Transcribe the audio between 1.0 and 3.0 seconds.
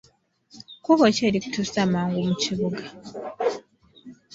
ki erikutuusa amangu mu kibuga?